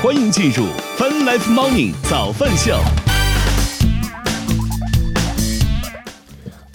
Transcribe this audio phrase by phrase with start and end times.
[0.00, 0.64] 欢迎进入
[0.96, 3.07] Fun Life Morning 早饭秀。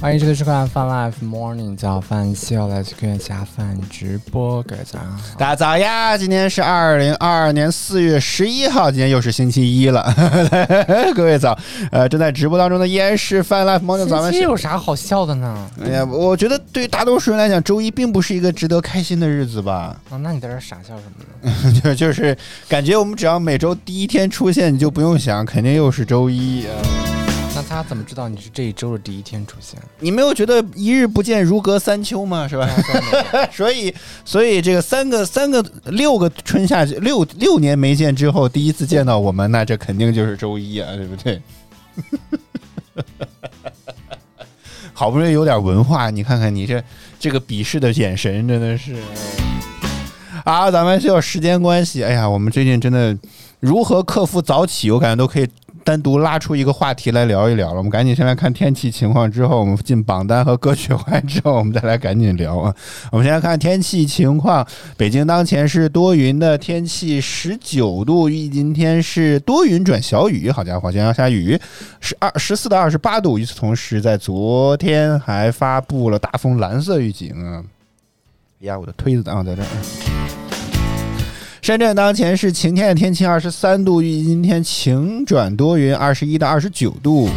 [0.03, 5.39] 欢迎收看《Fun Life Morning 早饭秀》，来自科学家饭直播，各位早上好。
[5.39, 6.17] 大家早呀！
[6.17, 10.13] 今天是二零二二年四月十一号，今天又是星期一了。
[11.15, 11.57] 各位早，
[11.89, 14.39] 呃，正在直播当中的依然是 Fun Life Morning 早饭秀。
[14.39, 15.71] 这有啥好笑的呢？
[15.81, 19.95] 哎呀，我觉得对于大多数人来讲，周一并不是一个值得开心的日子吧？
[20.09, 21.79] 啊，那你在这傻笑什么呢？
[21.79, 26.67] 就就是感觉我们只要每周第一天出现，你就不用想，肯定又是周一。
[27.22, 27.22] 那
[27.67, 29.79] 他怎么知道你是这一周的第一天出现？
[29.99, 32.47] 你没有觉得一日不见如隔三秋吗？
[32.47, 32.69] 是吧？
[33.51, 41.41] 所以，所以这个三个、三个、六个春夏六六年没见之后，第一次见到我们，那这肯定就是周一啊，对不对？
[44.93, 46.83] 好不容易有点文化，你看看你这
[47.19, 48.95] 这个鄙视的眼神，真的是
[50.45, 50.69] 啊！
[50.69, 53.17] 咱们需要时间关系，哎呀，我们最近真的
[53.59, 55.47] 如何克服早起，我感觉都可以。
[55.83, 62.73] 单独拉出一个话题来聊一聊了，我们赶紧先来看天气情况，之后我们进榜单和歌曲完之后，我们再来赶紧聊啊。
[63.11, 70.49] 我们先来看天气情况，北京当前是多云的天气，十九度，预今天是多云转小雨。
[70.49, 71.59] 好家伙，今天要下雨，
[71.99, 73.37] 十二十四到二十八度。
[73.37, 77.63] 与此同时，在昨天还发布了大风蓝色预警啊。
[78.59, 80.12] 呀，我的推子啊，在这儿。
[81.63, 87.29] 深圳当前是晴天的天气，二十三度，预计今天晴转多云，二十一到二十九度。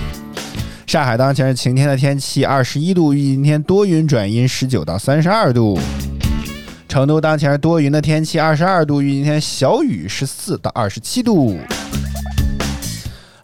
[0.84, 5.78] 上海当前是晴天的天气，二十一度，预计今天多云转阴，十九到三十二度。
[6.88, 11.56] 成都当前是多云的天气，二十二度，预计今天小雨，十四到二十七度。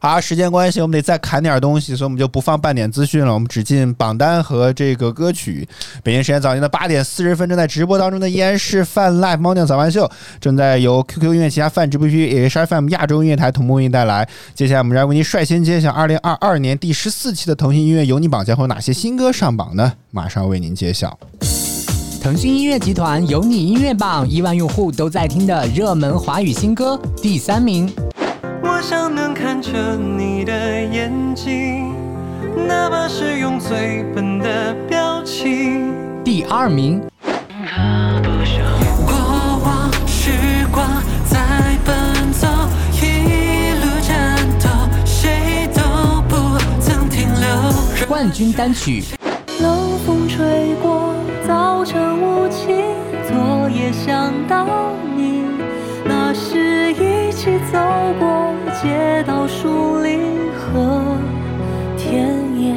[0.03, 5.65] 好，时间关系，我们得再砍点东西，所以我们就不放半点资讯了，我们只进榜单和这个歌曲。
[6.03, 14.29] 北京时间早间的八点四十分，正在直播当中的依然是泛 Live Morning 早饭秀，正在由 QQ 音乐旗下泛直播区，也是 FM 亚洲音乐台同步为您带来。
[14.57, 19.93] 接下来，我们来为您率先揭晓二零二二年第十四期的腾讯音乐有你榜将会有哪些新歌上榜呢？
[20.11, 21.17] 马上为您揭晓。
[22.21, 27.89] 腾讯音乐集团有你音乐榜，亿万用户都在听的热门华语新歌第三名。
[28.65, 30.53] 我想能看着你的
[30.85, 31.93] 眼睛，
[32.67, 35.93] 哪怕是用最笨的表情。
[36.25, 37.03] 第二名。
[39.05, 39.13] 过
[39.65, 40.31] 往时
[40.73, 40.87] 光
[41.29, 41.39] 在
[41.85, 42.47] 奔走，
[42.93, 44.69] 一路战斗，
[45.05, 45.83] 谁都
[46.29, 48.07] 不曾停留。
[48.07, 49.03] 冠军单曲。
[49.61, 51.15] 冷风吹过，
[51.47, 52.67] 早晨雾气，
[53.29, 54.67] 昨夜想到
[55.17, 55.22] 你，
[57.43, 57.79] 起走
[58.21, 58.53] 过。
[58.81, 61.17] 街道、树林和
[61.99, 62.77] 田野，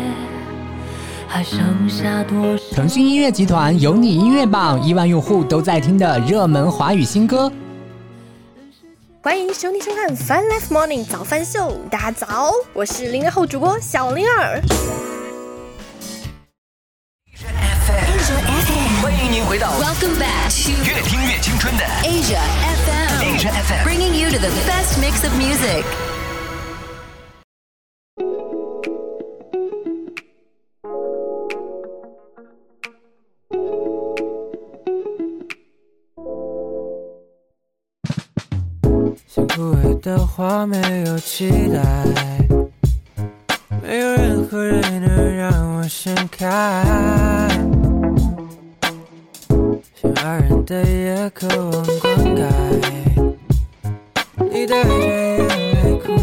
[1.28, 2.76] 还剩下多少？
[2.76, 7.52] 腾讯音乐集团有你音乐榜，亿万用户都在听的热门华语新歌。
[9.22, 11.60] 欢迎收听收看《Fun Life Morning 早饭秀》，
[11.92, 14.60] 大家早，我是零零后主播小灵儿。
[19.56, 22.42] 回到 Welcome back to 越听越青春的 Asia
[22.84, 25.86] FM Asia FM bringing you to the best mix of music.
[39.26, 41.80] 像枯萎的花，没有期待，
[43.82, 46.84] 没有任何人能让我盛开。
[50.16, 52.48] 像爱人的夜，渴望灌溉，
[54.52, 56.18] 你带着眼泪哭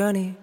[0.00, 0.33] 会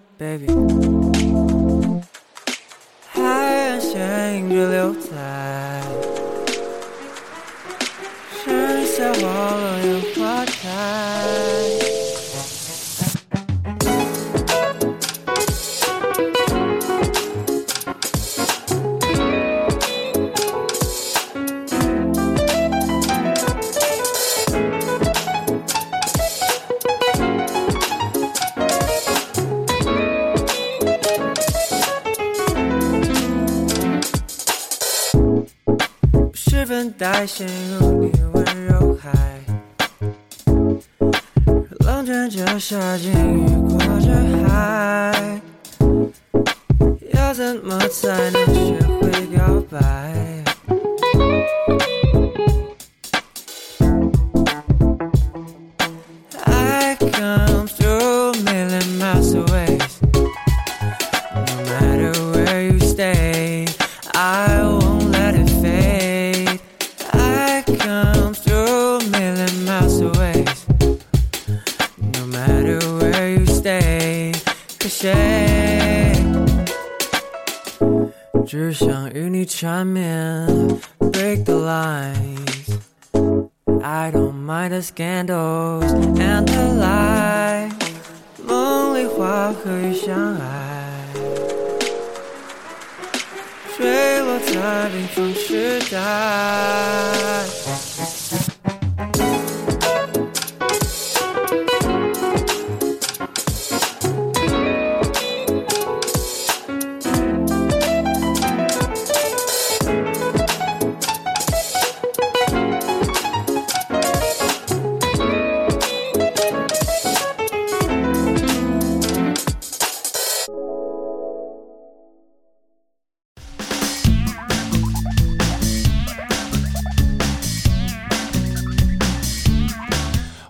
[42.98, 44.08] 鲸鱼过着
[44.46, 45.40] 海，
[47.14, 49.02] 要怎么才能学会
[49.36, 49.40] 告
[49.70, 49.76] 白？
[79.62, 80.11] 与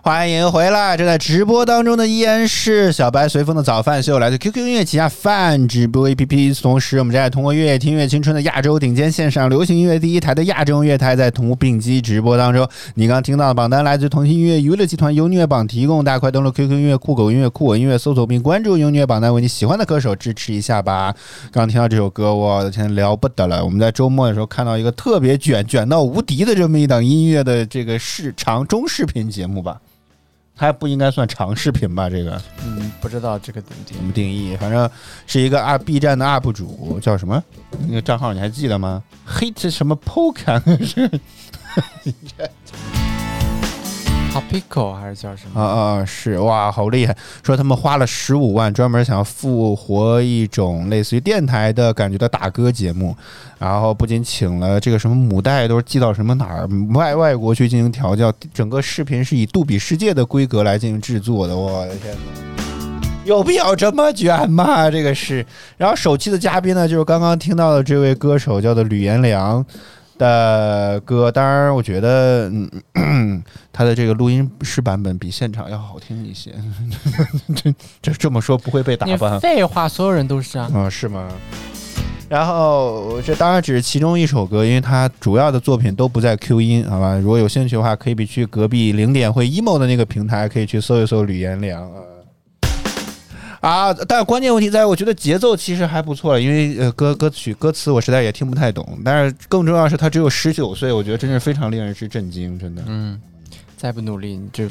[0.05, 0.97] 欢迎回来！
[0.97, 6.61] 正在直播当中的依然是小白随风的早饭秀，来自 QQ 音乐旗下饭直播 APP。
[6.61, 12.67] 同时，我们正在通过乐听乐青春的亚洲顶尖线上流行音乐第一台的亚洲音乐台，在同步并机直播当中。
[12.95, 21.15] 你刚听到的榜单来自腾讯音乐娱乐集团优音乐榜提供，大家快登录 QQ 音乐、酷狗音乐、酷我音乐搜索并关注优音乐榜单，为你喜欢的歌手支持一下吧。
[21.49, 23.63] 刚听到这首歌，我的天，了不得了！
[23.63, 29.79] 我们在周末的时候看到一个特别卷、卷到无敌的这么一档音乐的这个视长中视频节目吧。
[30.63, 32.09] 它不应该算长视频吧？
[32.09, 34.05] 这个嗯，不知道这个怎么定怎。
[34.05, 34.55] 么定义？
[34.55, 34.89] 反正
[35.27, 37.43] 是一个 up B 站的 UP 主，叫什么？
[37.85, 41.11] 那个账号你还记得吗？Hit 什么 Poke 是
[44.33, 45.61] Topico 还是叫什么？
[45.61, 47.15] 啊啊是哇，好厉害！
[47.43, 53.15] 说他们花了十五万，专门想要复活一种类似于电台的感觉的打歌节目，
[53.59, 62.19] 然后不仅请了这个什么母带都是寄到什么哪儿外外国去进行调教，整个视频是以杜比世界的规格来进行制作的，我的天哪！
[63.25, 64.89] 有必要这么卷吗？
[64.89, 65.45] 这个是。
[65.77, 69.63] 然后首期的嘉宾呢，就是刚刚听到的这位歌手，叫做吕彦良
[70.17, 71.31] 的歌。
[71.31, 72.49] 当然，我觉得，
[72.95, 76.53] 嗯， 他的这个录音室版本比现场要好听一些。
[77.55, 79.39] 这这这么说不会被打你翻？
[79.39, 80.69] 废话，所有人都是啊。
[80.73, 81.27] 啊、是吗？
[82.29, 87.15] 然后这当然只是其中一首歌，因为他主要的作品都不在 Q 音，好吧？
[87.17, 91.99] 如果有兴趣的话，可以去隔壁零点会 emo 的那个平台，可以去搜一搜吕彦良啊。
[93.63, 102.83] 啊，但关键问题在于，我觉得节奏其实还不错，因为呃歌歌曲歌词我实在也听不太懂，但是更重要的是他只有十九岁，我觉得真是非常令人之震惊，真的。
[102.85, 103.17] 嗯，
[103.77, 104.67] 再不努力，你这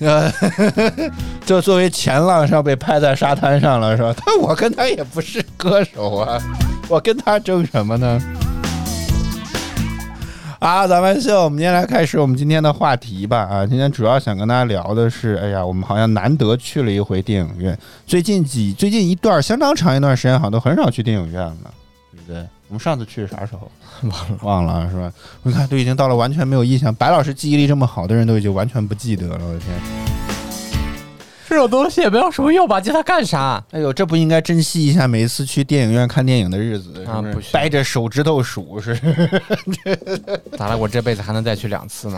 [0.00, 0.32] 呃，
[1.44, 4.14] 就作为前浪是要被拍在沙滩上了，是吧？
[4.24, 6.42] 但我跟他也不是歌手啊，
[6.88, 8.18] 我跟他争什么呢？
[10.58, 13.40] 啊，咱们秀，我们今天来开始我们今天的话题吧。
[13.40, 17.78] 啊，今天主要想跟大家聊的是，哎呀，我们好像难得去了一回电影院。
[18.06, 21.74] 最近几最近一段相当长一段时间，好像都很少去电影院了，
[22.10, 22.38] 对不对？
[22.68, 23.70] 我们上次去是啥时候？
[24.08, 24.38] 忘了。
[24.42, 25.12] 忘了是吧？
[25.42, 26.94] 你看，都已经到了完全没有印象。
[26.94, 30.15] 白老师记忆力这么好的人都已经完全不记得了，我的天！
[31.48, 32.80] 这种东西也没有什么用吧？
[32.80, 33.62] 记它干啥？
[33.70, 37.48] 哎呦，这不应该珍惜一下每一次去电影院看电影的日子，是不是？
[37.48, 38.94] 啊掰着手指头数是。
[40.58, 40.76] 咋了？
[40.76, 42.16] 我这辈子还能再去两次呢？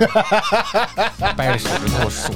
[1.36, 2.32] 掰着手指头数。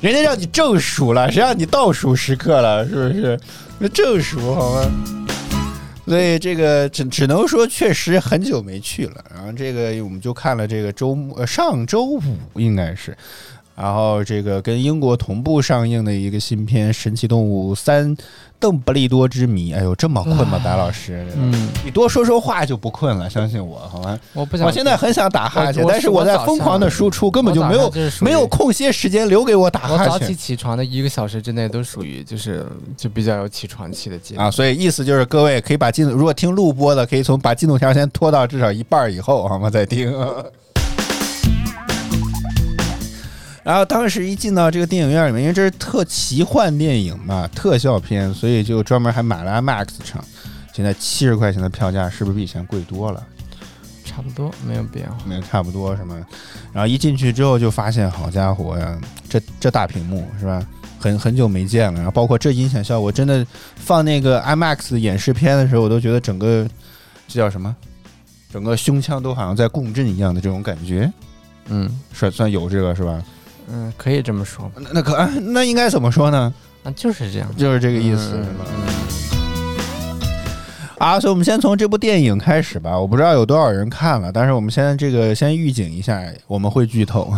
[0.00, 2.84] 人家让你正数了，谁让你倒数时刻了？
[2.88, 3.38] 是不是？
[3.78, 4.90] 那正数好吗？
[6.06, 9.24] 所以这个只只能说确实很久没去了。
[9.32, 12.20] 然后这个我们就看了这个周末，呃，上周五
[12.54, 13.16] 应该是，
[13.80, 18.14] 然后这个跟英国同步上映的一个新片《神奇动物三：
[18.58, 19.72] 邓布利多之谜》。
[19.74, 21.26] 哎呦，这么困吗，白老师？
[21.34, 24.20] 嗯，你多说说话就不困了，相信我，好吗？
[24.34, 24.66] 我不想。
[24.66, 32.66] 我现在很想打哈欠，但是我在疯狂的输出，根本就没有没有空歇时间留给我打哈欠我早起起床的一个小时之内都属于就是
[32.98, 34.46] 就比较有起床气的阶段。
[34.46, 34.50] 啊。
[34.50, 39.70] 所以意思就是，各位可以把进度，如果听录播的，可以从把进度条先拖到至少一半以后，好吗？
[39.70, 40.14] 再听。
[43.70, 50.24] 然后当时一进到这个电影院里面，因为这是特奇幻电影嘛，特效片，所以就专门还买了 IMAX 场。
[50.72, 53.24] 现在七十块钱的票价，是不是比以前贵多了？
[54.04, 55.16] 差差不多，没有变化。
[55.24, 56.14] 没有差不多是吗？
[56.74, 59.00] 然后一进去之后就发现，好家伙呀，
[59.30, 60.62] 这这大屏幕是吧？
[60.98, 63.46] 很很久没见了，然后包括这音响效果，真的
[63.76, 66.68] 放那个 IMAX 演示片的时候，我都觉得整个
[67.26, 67.74] 这叫什么？
[68.52, 71.10] 整个胸腔都好像在共振一样的这种感觉，
[71.68, 73.22] 嗯算算有这个是吧？
[73.72, 74.80] 嗯，可以这么说吧。
[74.80, 76.52] 那那可啊那应该怎么说呢？
[76.82, 77.56] 啊，就是这样。
[77.56, 79.39] 就是这个意思，嗯？
[81.00, 82.98] 啊，所以我们先从这部电影开始吧。
[82.98, 87.32] 我不知道有多少人看了，但是我们先这个先预警一下，我们会剧透。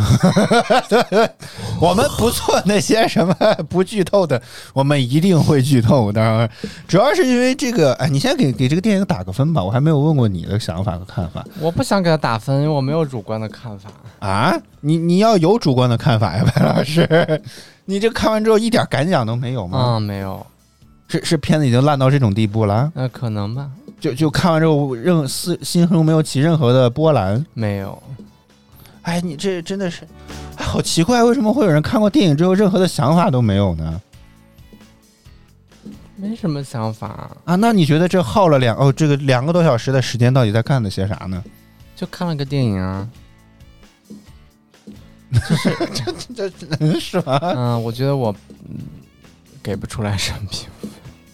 [1.81, 3.33] 我们不做那些什么
[3.69, 4.42] 不剧透的，
[4.75, 6.11] 我们一定会剧透。
[6.11, 6.50] 当然，
[6.88, 9.62] 主要是因为这个，哎，你先给给这个电影打个分吧。
[9.62, 13.88] 我还没有问过你的想法和看法我不想给他打分，因为我没有主观的看法。
[14.19, 14.61] 啊。
[14.81, 17.40] 你你要有主观的看法呀，白老师。
[17.87, 19.95] 你这看完之后一点感想都没有吗？
[19.97, 20.45] 嗯，没有，
[21.12, 22.90] 是是片子已经烂到这种地步了？
[22.95, 27.45] 那可能吧，就就看完之后，任思心中没有起任何的波澜。
[27.52, 28.02] 没有。
[29.02, 30.09] 哎，你这真的是，
[30.57, 34.00] 哎，好奇怪，为什么会有人看过电影之后任何的想法都没有呢？
[36.16, 41.45] 没什么想法，啊，那你觉得这耗了两哦，这个两个多小时的时间到底在干了些啥呢？
[41.95, 43.07] 就看了个电影啊。
[46.35, 47.38] 这这是吗？
[47.42, 48.35] 嗯，我觉得我
[48.69, 48.78] 嗯
[49.62, 50.90] 给不出来什么评分。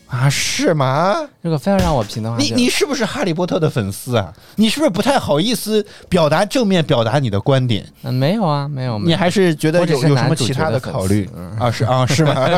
[0.08, 1.16] 啊，是吗？
[1.42, 4.32] 如果非要让我评的话，你你是不是哈利波特的粉丝啊？
[4.56, 7.86] 你是不是不太好意思表达正面表达你的观点？
[8.02, 11.70] 嗯没有啊，没有，没有你还是觉得有有什么其他的考虑嗯啊？
[11.70, 12.34] 是啊，是吗？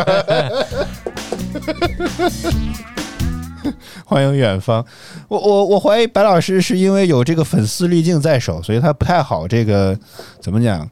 [4.07, 4.85] 欢迎远方，
[5.28, 9.97] 我我我怀疑白老师是因为有这个粉丝滤镜在手，所以他不太好这个
[10.40, 10.88] 怎么讲，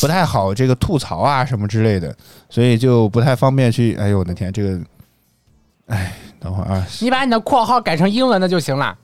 [0.00, 2.14] 不太好这个吐槽啊什么之类的，
[2.50, 3.96] 所以就不太方便去。
[3.96, 4.78] 哎呦我的天，这个，
[5.92, 8.96] 哎，等会儿啊，你把你的括号改成英文的就行了，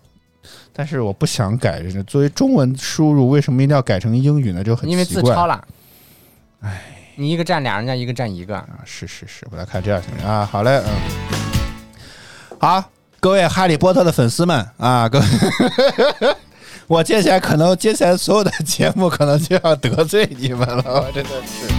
[0.73, 4.65] 但是我不想改这个，作为中文输入，为什么一定要改成英语呢？
[4.65, 5.63] 就很因为奇怪字抄了。
[6.61, 6.83] 哎，
[7.17, 8.57] 你一个占俩，人家一个占一个。
[8.57, 10.49] 啊，是是是，我来看这样行不行啊？
[10.51, 10.91] 好嘞，嗯，
[12.59, 12.83] 好，
[13.21, 15.27] 各位哈利波特的粉丝们啊，各位，
[16.89, 21.78] 我接下来可能接下来所有的节目可能就要得罪你们了，我真的是。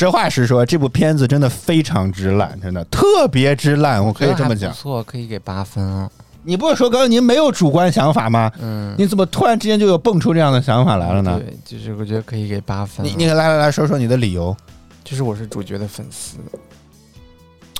[0.00, 4.76] 实话实说，这部片子真的非常之烂，真的特别之烂，我可以这么讲不。
[4.78, 6.10] 错，可以给八分啊。
[6.42, 8.50] 你不是说刚刚您没有主观想法吗？
[8.62, 11.38] 嗯，你怎么突然之间就有蹦出这样的想法来了呢？
[11.38, 13.10] 对，就是我觉得可以给八分啊。
[13.14, 14.56] 你你来来来说说你的理由。
[15.04, 16.38] 就是我是主角的粉丝，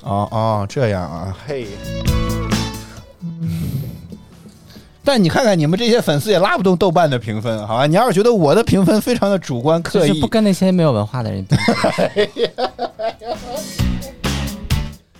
[0.03, 1.69] 哦哦，这样啊，嘿。
[5.11, 7.85] 但你看看你们这些粉丝也拉不动豆瓣的评分，好吧？
[7.85, 11.57] 你要是觉得我的评分非常的主观刻意就是不，跟那些没有文化的人比。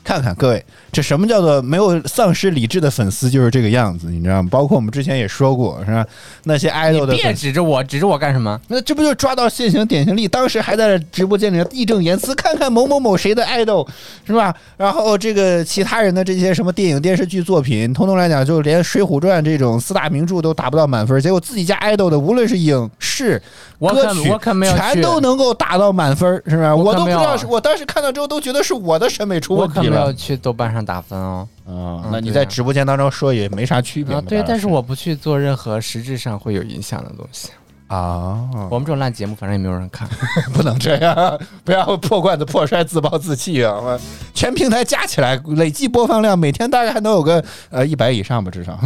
[0.05, 4.49] 看看各位，这什么叫做没有丧失理智的粉丝就是这个样子，你知道吗？
[4.51, 6.05] 包括我们之前也说过，是吧？
[6.45, 7.33] 那些爱豆的别。
[7.33, 8.61] 指着我，指着我干什么？
[8.69, 10.27] 那这不就抓到现行典型例？
[10.29, 13.87] 当时还在直播间里义正言辞，看看某某某谁的爱豆
[14.27, 14.55] 是吧？
[14.77, 23.41] 然后这个其他人的这些什么电影电视剧作品，通通来讲，就连《水浒传》这种四大名著都达不到满分，结果自己家爱豆的，无论是影视、
[23.79, 24.31] 歌曲，
[24.77, 26.75] 全都能够达到满分，是吧？
[26.75, 30.13] 我可没有我都不知道是，我当时看到之后都觉得是我的审美出问题了可没有。
[30.13, 31.49] 去豆瓣上打分哦。
[31.67, 31.71] 啊、
[32.05, 37.51] 嗯那你在直播间当中说也没啥区别对，但是我我不去做任何实质上会有影响的东西。
[37.87, 40.09] 啊，我们这种烂节目，反正也没有人看。
[40.55, 43.75] 不能这样，不要破罐子破摔，自暴自弃啊！
[43.83, 44.01] 我
[44.33, 48.79] 全平台加起来累计播放量，每天大概还能有个呃一百以上吧，至少。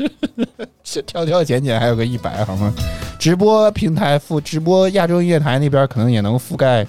[0.84, 2.70] 这挑挑拣拣还有个一百，好吗？
[3.18, 6.86] 直播平台覆直播亚洲音乐台那边可能也能覆盖，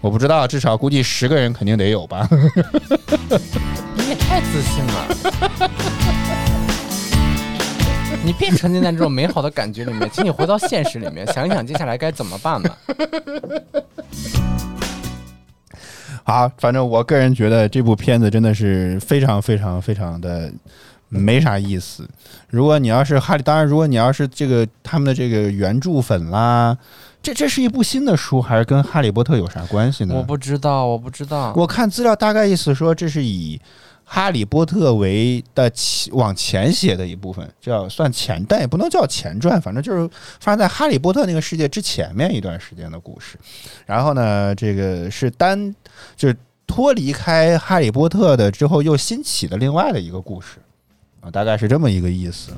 [0.00, 2.28] 我不知道，至少估计十个人肯定得有吧。
[2.30, 5.08] 你也太自信了。
[8.24, 12.76] 你别沉浸在这种美好的感觉里面，请你回到现实里面，想一想接下来该怎么办吧。
[16.24, 20.52] 好，反正我个人觉得这部片子真的是非常非常非常的
[21.08, 22.06] 没啥意思。
[22.48, 26.76] 如果你要是哈利，当然，如果你要是这个他们的这个原著粉啦，
[27.28, 30.14] 这这是一部新的书，还是跟哈利波特有啥关系呢？
[30.14, 31.52] 我不知道，我不知道。
[31.54, 33.60] 我看资料大概意思说，这是以
[34.02, 40.08] 哈利波特为的前往前写的一部分，叫算前，但也不能叫前传，反正就是
[40.40, 43.38] 发生在哈利波特那个世界之前面一段时间的故事。
[43.84, 45.74] 然后呢，这个是单
[46.16, 50.56] 就是脱离开哈利波特的之后又新起的另外的一个故事
[51.20, 52.52] 啊，大概是这么一个意思。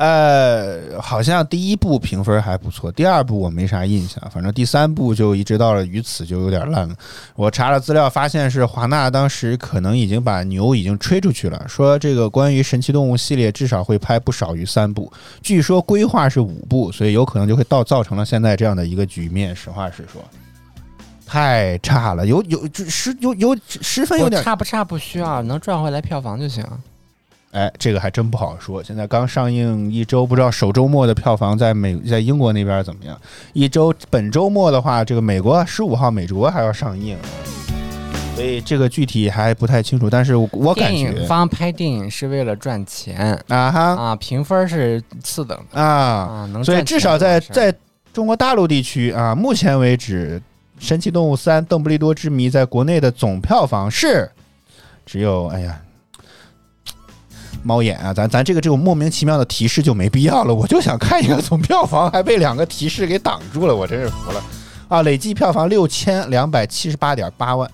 [0.00, 6.94] 呃，好像第一部评分还不错，第二部我没啥印象，反正第三部就一直到了于此就有点烂了。
[7.36, 19.54] 我查了资料，发现是华纳当时可能已经把牛已经吹出去了，说这个关于神奇动物系列至少会拍不少于三部，据说规划是五部，所以有可能就会到造成了现在这样的一个局面。
[19.54, 20.24] 实话实说，
[21.26, 26.64] 太差了，有有十有有十分有点差不差不需要，能赚回来票房就行。
[27.52, 28.80] 哎，这个还真不好说。
[28.80, 33.20] 现在刚上映一周，不知道首周末的票房在美在英国那边怎么样？
[33.52, 37.18] 一周本周末的话，这个美国十五号美国还要上映，
[38.36, 40.08] 所以这个具体还不太清楚。
[40.08, 47.74] 但是我我感电影觉方拍电影是为了赚钱啊哈啊，评分是次等的啊，啊，能所以至少在在
[48.12, 50.40] 中国大陆地区啊，目前为止，
[50.86, 54.30] 《神奇动物三：邓布利多之谜》在国内的总票房是
[55.04, 55.80] 只有哎呀。
[57.62, 60.54] 猫眼啊，咱咱这个这种莫名其妙的提示就没必要了。
[60.54, 64.42] 我就想看一个总票房，还被两个提示给挡住了，我真是服了
[64.88, 65.02] 啊！
[65.02, 67.70] 累计票房六千两百七十八点八万，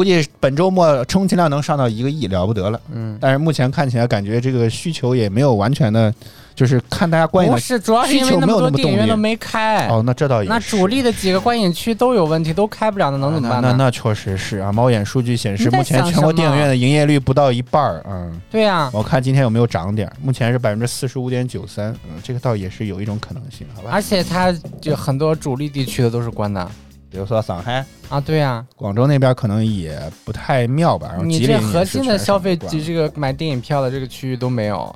[0.00, 2.80] 估计本周末充其量能上到一个亿，了不得了。
[2.90, 6.10] 嗯，但是目前看起来，感觉这个需求也没有完全的，
[6.54, 9.86] 就是看大家观影不是，主要是因为那么多电影院都没开。
[9.88, 13.68] 哦，那这倒也那主力的几个观影区都有问题，都开不了，那能怎么办呢？
[13.72, 18.02] 那那那确实是啊，猫眼数据显示，目前全国电影院的营业率不到一半儿。
[18.08, 21.94] 嗯，对呀、我看今天有没有涨点儿，目前是百分之四十五点九三。
[22.08, 23.90] 嗯，这个倒也是有一种可能性，好吧？
[23.92, 26.66] 而且它就很多主力地区的都是关的
[27.10, 31.08] 比如说上海、啊，对呀、广州那边可能也不太妙吧。
[31.08, 34.94] 然后你这核心的消费及这个买电影票的这个区域都没有，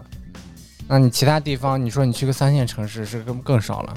[0.87, 3.95] 那你其他地方，你说你去个三线城市是更更少了，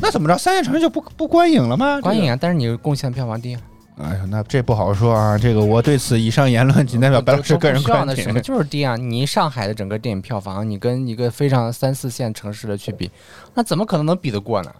[0.00, 0.38] 那怎么着？
[0.38, 2.00] 三线城市就不不观影了吗？
[2.00, 3.60] 观影啊，但是你贡献票房低啊，
[3.98, 5.36] 哎呀，那这不好说啊。
[5.36, 8.32] 这个我对此以上言论仅代表白老师个人不需要观点那什。
[8.32, 8.94] 么就是低啊。
[8.94, 13.10] 你上海的整个电影票房，你跟一个非常三四线城市的去比，
[13.54, 14.72] 那怎么可能能比得过呢？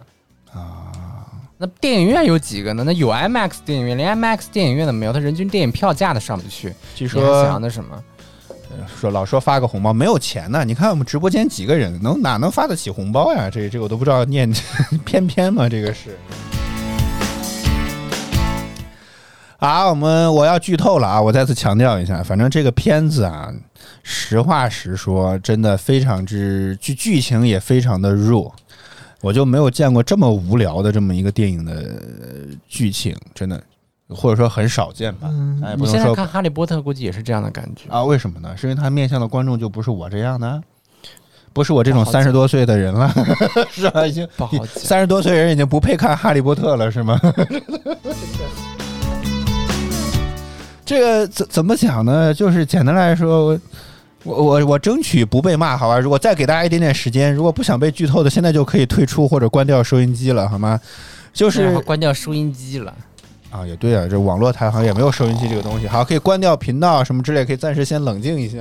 [0.53, 0.91] 啊，
[1.63, 2.81] 那电影院有几个呢？
[2.83, 6.73] 那有 IMAX 电影院，连 IMAX 电影院都没有，他人均电影票价都上不去。
[6.95, 8.03] 据说想那什么？
[8.99, 13.47] 说老说发个红包没有钱呢，你看我们直播间几个人，能哪能发得起红包呀？
[13.47, 14.51] 这这我都不知道念
[15.05, 15.69] 偏偏吗？
[15.69, 16.17] 这个是。
[19.59, 21.21] 啊，我们我要剧透了啊！
[21.21, 23.53] 我再次强调一下，反正这个片子啊，
[24.01, 28.51] 实话实说，真的非常之剧剧情也非常的弱，
[29.21, 33.63] 我就没有见过这么无聊的这么一个电影的呃剧情，真的，
[34.09, 35.29] 或者说很少见吧。
[35.63, 37.83] 哎，不能说你现在看《哈利波特》，估计也是这样的感觉。
[37.89, 38.57] 啊，为什么呢？
[38.57, 40.61] 是因为他面向的观众就不是我这样的，
[41.53, 43.13] 不是我这种三十多岁的人了，
[43.69, 44.07] 是吧？
[44.07, 47.19] 已经不好讲三十多岁人已经不配看《哈利波特》了，是吗？
[50.83, 52.33] 这个怎怎么讲呢？
[52.33, 53.59] 就是简单来说，我
[54.23, 55.99] 我我我争取不被骂，好吧？
[55.99, 60.79] 如果再给大家一点点时间，如果不想被剧透的，现在就可以退出或者关掉收音机了，好吗？
[61.33, 62.93] 就是关掉收音机了。
[63.49, 68.59] 啊，也对啊，这网络台好像也没有收音机这个东西，好，可以关掉频道什么之类，可以暂时先冷静一下。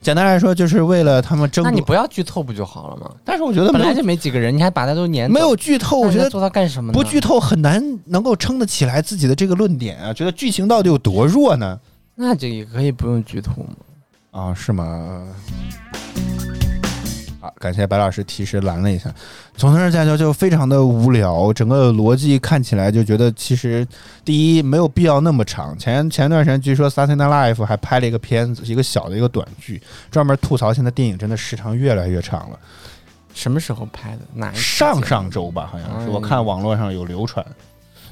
[0.00, 1.64] 简单来说，就是为了他们争。
[1.64, 3.10] 那你不要剧透不就好了吗？
[3.24, 6.96] 但是我觉得本来就没几个人，你还把他都撵没有剧透，我觉得那你在做它干什么呢？
[6.96, 10.12] 不剧透很难能够撑得起来自己的这个论点啊。
[10.12, 11.76] 觉得剧情到底有多弱呢？
[12.14, 13.74] 那这也可以不用剧透吗？
[14.36, 15.22] 啊，是吗？
[17.40, 19.10] 好，感谢白老师提示拦了一下。
[19.56, 23.86] 总的来讲就非常的无聊，整个逻辑看起来就觉得其实
[24.26, 25.74] 第一没有必要那么长。
[25.78, 32.58] 前前段时间据说 Saturday Night Live 还拍了一个片子，一个小的一个短剧，专门吐槽现在电影真的时长越来越长了。
[33.32, 34.18] 什么时候拍的？
[34.34, 37.42] 哪一上上周吧，好像是哎我看网络上有流传，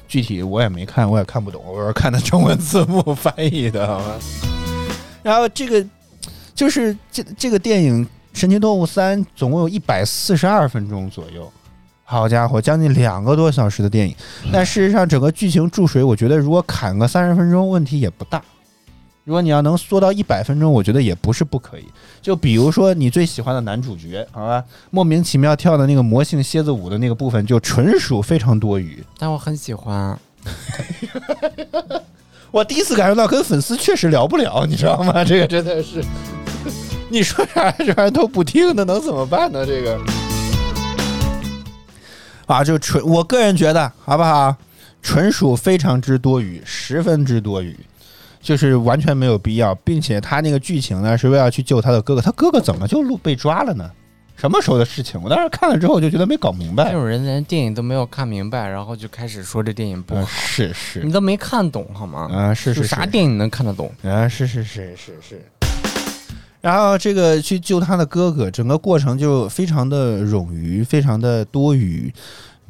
[0.07, 4.01] 具体我也没看，我也看不懂，我是看的中文字幕 翻译的？
[5.21, 5.85] 然后这个
[6.55, 11.51] 就是这这个电影《神奇动物三》总共有一百四十二分钟左右，
[12.05, 14.15] 好家伙，将近两个多小时的电影。
[14.53, 18.41] 但事实上，整个剧情注水，我觉得如果砍个三十分钟，问题也不大。
[19.25, 21.85] 如果你要能缩到一百分钟，我觉得也不是不可以。
[22.21, 29.03] 就比如说你最喜欢的男主角，好吧，莫名其妙跳的那个魔性蝎子舞的那个部分，就纯属非常多余。
[29.17, 30.17] 但我很喜欢。
[32.51, 35.25] 我第一次感受到跟粉丝确实聊不了，你知道吗？
[35.25, 36.03] 这个真的是，
[37.15, 39.65] 你说啥这玩意儿都不听，那能怎么办呢？
[39.65, 39.97] 这个
[42.45, 44.53] 啊，就纯我个人觉得，好不好？
[45.01, 47.73] 纯属非常之多余，十分之多余，
[48.41, 53.89] 就是完全没有必要，并且他那个剧情呢是为了去救他的哥哥，他哥哥怎么就路被抓了呢？
[54.35, 55.17] 什么时候的事情？
[55.23, 56.91] 我当时看了之后就觉得没搞明白这。
[56.91, 62.29] 种人连电影都没有看明白，然后就开始说这电影不是是你都没看懂好吗？
[62.29, 63.89] 啊，是是是啥电影能看得懂？
[64.03, 65.41] 啊，是是是是是。
[66.65, 72.11] 然后这个去救他的哥哥，整个过程就非常的冗余，非常的多余。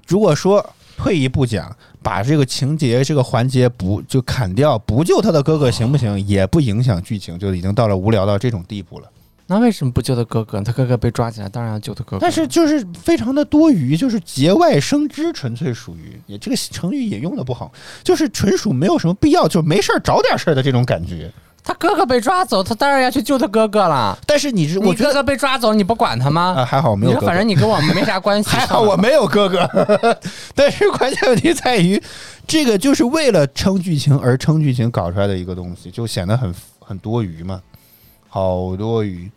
[0.05, 6.19] 如果说退一步讲，把这个情节这个环节不就砍掉，不救他的哥哥行不行？
[6.27, 9.10] 也不影响剧情，就已经到了无聊到这种地步了。
[9.47, 10.60] 那为什么不救他哥哥？
[10.60, 12.19] 他哥哥被抓起来，当然要救他哥哥。
[12.19, 17.71] 但是就是非常的多余，就是节外生枝，纯粹属于也这个成语也用的不好，
[18.03, 21.31] 就是纯属没有什么必要，就没事儿找点事儿的这种感觉。
[21.65, 24.17] 他哥哥被抓走，他当然要去救他哥哥了。
[24.28, 26.54] 但是你是我觉得你哥哥被抓走，你不管他吗？
[26.60, 28.47] 啊，还好没有哥哥，反正你跟我们没啥关系。
[28.56, 29.67] 还好我没有哥哥，
[30.54, 32.01] 但是关键问题在于，
[32.45, 37.60] 这个就是为了撑剧情而撑剧情搞出来的一个东西，就显得很很多余嘛，
[38.30, 39.30] 好多余。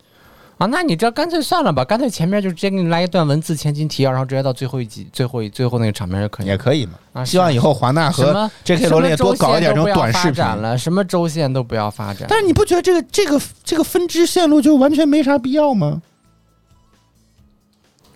[0.58, 6.46] 啊，那你这干脆算了吧，干脆前面就直接给你来一段文字前情提要，然后直接到最后一集、最后一最后那个场面就可以。
[6.46, 6.94] 也可以嘛。
[7.12, 8.88] 啊希望以后华纳和 J.K.
[8.88, 10.44] 罗琳也多搞一点这种短视频。
[10.44, 12.26] 了，什么周线都不要发展。
[12.28, 16.02] 但是你不觉得这个这个这个分支线路就完全没啥必要吗？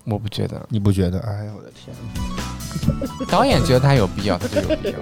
[0.04, 1.20] 我不觉得，你不觉得？
[1.20, 1.94] 哎呀，我的天！
[3.30, 4.94] 导演觉得他有必要，他就有必要。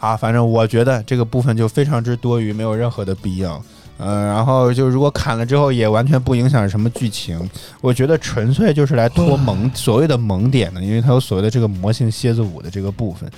[0.00, 3.62] 啊，反正我觉得这个部分就非常之多余，没有任何的必要。
[3.98, 7.38] 嗯、然后就如果砍了之后，也完全不影响什么剧情。
[7.80, 13.30] 我觉得纯粹就是来拖 萌，所谓的萌点的，因为它有所谓的这个魔性蝎子舞的这个部分。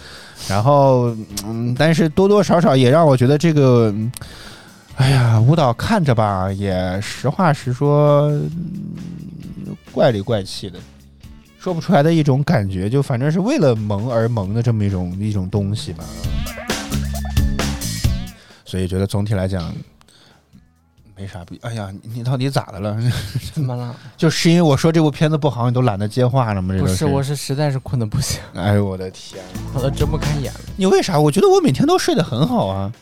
[0.49, 1.15] 然后，
[1.45, 4.11] 嗯，但是多多少少也让我觉得这个，嗯
[4.97, 10.79] 哎呀，舞蹈看着吧，也实话实说，嗯怪里怪气的。
[11.59, 16.05] 说不出来的一种感觉，就反正是为了萌而萌的这么一种一种东西吧。
[18.67, 19.75] 所以觉得总体来讲
[21.17, 21.59] 没啥必。
[21.63, 22.97] 哎呀，你你到底咋的了？
[23.55, 23.95] 怎么了？
[24.17, 26.75] 就是因为我说这部片子不好，你都懒得接话了吗？
[26.75, 29.43] 这个不是，我是实在是困得不行，哎呦我的天！
[29.75, 30.61] 我都睁不开眼了。
[30.77, 31.19] 你为啥？
[31.19, 32.93] 我觉得我每天都睡得很好啊。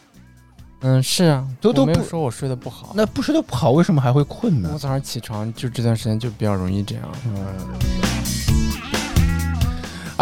[0.84, 2.92] 嗯，是啊，都都不我没有说我睡得不好。
[2.94, 4.78] 那不睡得不好，为什么还会困呢我？
[4.78, 7.04] 早上起床就这段时间就比较容易这样。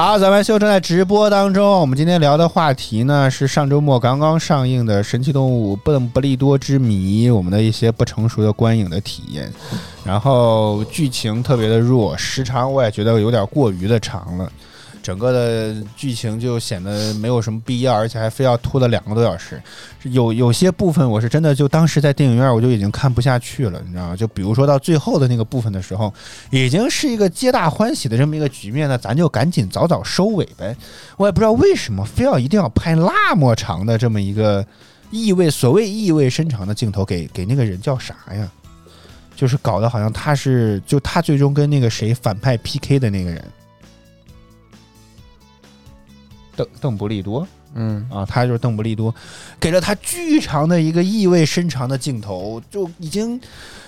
[0.03, 1.79] 好，咱们秀正在直播当中。
[1.79, 9.53] 我们今天聊的话题呢是上周末刚刚上映的《神奇动物笨不利多之谜》，我们的一些不成熟的观影的体验。
[10.03, 14.51] 然后剧情特别的弱，时长我也觉得有点过于的长了。
[15.03, 19.61] 整个的剧情就显得没有什么必要，而且还非要拖了两个多小时。
[20.03, 24.17] 有有些部分我是真的就当时在电影院我就已经看不下去了，你知道吗？
[24.17, 26.13] 就比如说到最后的那个部分的时候，
[26.51, 30.77] 已经是一个皆大欢喜的这么一个局面呢，咱就赶紧早早收尾呗。
[31.17, 34.65] 我也不知道为什么非要一定要拍那么长的这么一个
[35.11, 38.51] 意味所谓意味深长的镜头给给那个人叫啥呀？
[39.37, 43.43] 就是搞得好像他是就他最终跟那个谁反派 PK 的那个人，
[46.57, 47.47] 邓邓布利多。
[47.73, 49.15] 嗯，啊，他就是邓布利多，
[49.61, 53.41] 给了他巨长的一个意味深长的镜头，就已经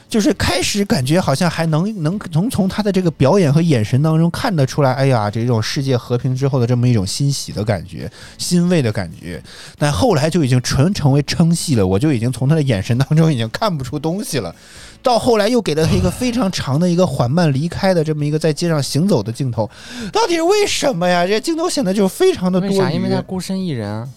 [0.08, 9.42] 就是开始感觉好像还能能能从他的这个表演和眼神当中看得出来，哎呀，这种世界和平之后的这么一种欣喜的感觉、欣慰的感觉。
[9.76, 14.54] 但后来就已经纯成为称戏了，我就已经从他的眼神当中已经看不出东西了。
[15.02, 19.68] 到后来又给了他一个非常长的一个缓慢离开的这么一个在街上行走的镜头，
[20.12, 21.26] 到底是为什么呀？
[21.26, 22.72] 这镜头显得就非常的多余。
[22.72, 22.90] 为啥？
[22.90, 24.08] 因为他孤身一人啊。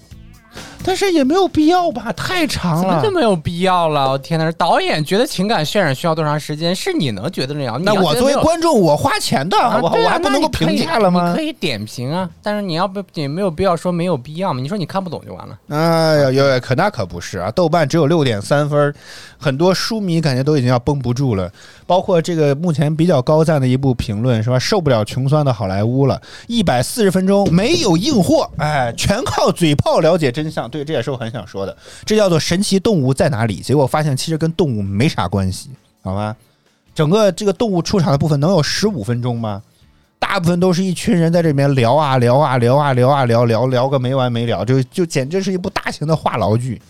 [0.85, 3.15] 但是也没有必要吧，太长了怎么就。
[3.15, 4.11] 没有必要了？
[4.11, 4.51] 我天哪！
[4.51, 6.75] 导演觉得情感渲染需要多长时间？
[6.75, 7.81] 是你能觉得那样？
[7.81, 9.93] 那我作为观众，我花钱的，好不好？
[9.93, 11.41] 啊对啊我还不能够评价了吗你可？
[11.41, 14.59] 以点评啊，但是你要不也没有必要说没有必要嘛？
[14.59, 15.57] 你说你看不懂就完了。
[15.69, 17.49] 哎呀，有可那可不是啊！
[17.51, 18.93] 豆瓣只有六点三分，
[19.37, 21.49] 很多书迷感觉都已经要绷不住了。
[21.87, 24.59] 包括这个目前比较高赞的一部评论是吧？
[24.59, 30.69] 受不了穷酸的好莱坞了，一百四十分钟没有硬货，哎，全靠嘴炮了解真相。
[30.75, 33.55] 对，这也是我很想说的，这叫做神奇动物在哪里？
[33.57, 35.69] 结果发现其实跟动物没啥关系，
[36.03, 36.35] 好吧？
[36.93, 39.61] 整个这个动物出场的部分能有十五分钟吗？
[40.17, 46.81] 大部分都是一群人在这里面聊啊聊啊聊啊聊啊聊聊聊个没完没了，就就简直是一部大型的话痨剧。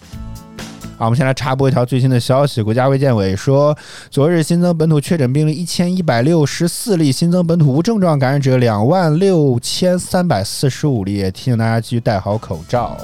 [0.97, 2.61] 好，我们先来插播一条最新的消息。
[2.61, 3.77] 国家卫健委说，
[4.09, 11.15] 昨日新增本土确诊病例一千一百六十四例，新增本土无症状感染者两万六千三百四十五例。
[11.15, 12.97] 也提醒大家继续戴好口罩。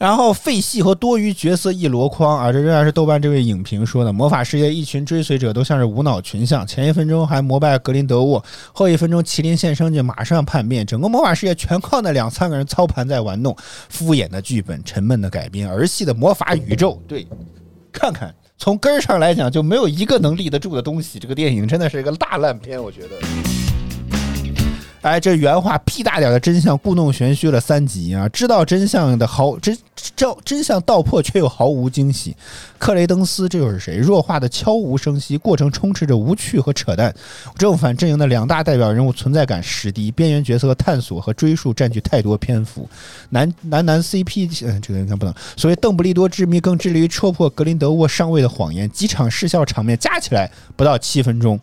[0.00, 2.50] 然后废戏和多余角色一箩筐啊！
[2.50, 4.10] 这仍然是豆瓣这位影评说的。
[4.10, 13.54] 魔法世界一群追随者都像是无脑群像，前一分钟还膜拜格林德沃，后一分钟麒麟现身就马上叛变，整个魔法世界全靠那两三个人操盘在玩弄，
[13.90, 16.98] 敷衍的剧本，沉闷的改编，儿戏的魔法宇宙。
[17.06, 17.26] 对，
[17.92, 21.18] 看看从根儿上来讲，就没有一个能立得住的东西。
[21.18, 23.08] 这个电影真的是一个大烂片，我觉得。
[25.02, 28.28] 哎，这原话屁大点的真相故弄玄虚了三集啊！
[28.28, 29.74] 知道真相的好真
[30.16, 32.36] 真真相道破，却又毫无惊喜。
[32.78, 33.96] 克雷登斯这又是谁？
[33.96, 37.14] 弱化的悄无声息，过程充斥着无趣和扯淡。
[37.56, 42.88] 正反阵营的两大代表人物存在感史低，边缘角色探索和追溯占据太多篇幅。
[43.30, 45.34] 男男男 CP，嗯，这个应该不能。
[45.56, 51.60] 所谓邓布利多之谜更致力于戳破格林德沃上位的谎言，几场视效场面加起来不到七分钟。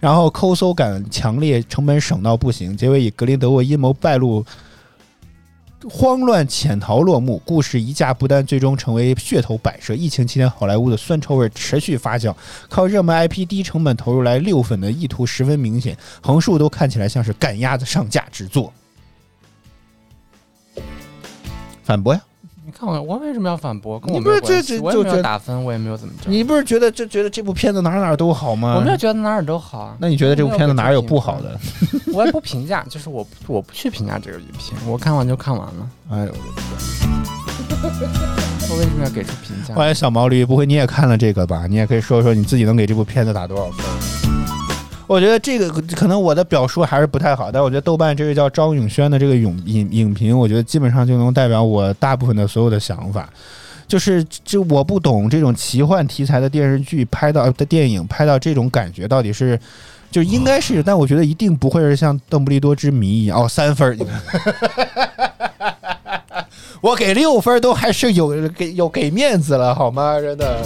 [0.00, 4.44] 然后抠搜感强烈，成本省到不行，结尾以格林德沃阴谋败露、
[5.88, 7.40] 慌乱潜逃落幕。
[7.44, 12.34] 故事一架不单最终成为噱头摆设，疫情期间好莱坞的酸臭味持续发酵，
[12.68, 18.72] 靠热门 IP 低成本投入来六粉的意图十分明显，横竖都看起来像是赶鸭子上架之作。
[21.84, 22.20] 反驳呀！
[22.68, 23.98] 你看我，我为什么要反驳？
[23.98, 26.30] 跟你我没有不是这这关系我也没有打分，我也没有怎么着。
[26.30, 28.74] 你不是觉得就觉得这部片子哪哪都好吗？
[28.76, 29.96] 我没有觉得哪哪都好啊。
[29.98, 31.58] 那你觉得这部片子哪有不好的？
[32.12, 35.90] 我也不评价，就是我我不去评价这个影片，我看完就看完了。
[36.10, 36.32] 哎呦，
[38.68, 39.74] 我为什么要给出评价？
[39.74, 41.66] 欢迎小毛驴，不会你也看了这个吧？
[41.66, 44.27] 你也可以说说你自己能给这部片子打多少分？
[45.08, 53.28] 我觉得这个可能我的表述还是不太好，但我觉得豆瓣这位叫张永轩的这个影影影评，我觉得基本上就能代表我大部分的所有的想法。
[53.88, 59.58] 就是就我不懂这种奇幻题材的电视剧拍到的电影拍到这种感觉到底是。
[60.10, 64.18] 就应该是，但我觉得一定不会是像《邓布利多之谜》一样哦，三分，你 看
[66.80, 70.18] 我给六分都还是有给有给面子了，好吗？
[70.18, 70.64] 真的，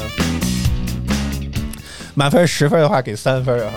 [2.14, 3.72] 满分十分的话给三分啊，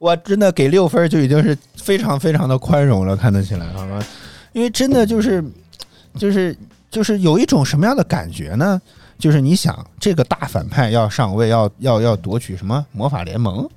[0.00, 4.02] 我真的给六分就已经是非常非常的宽容了，看得起来，好吗？
[4.52, 5.44] 因为真的就是
[6.14, 6.56] 就是
[6.90, 8.80] 就是有一种什么样的感觉呢？
[9.18, 13.68] 就是你想这个大反派要上位，要要要夺取什么魔法联盟？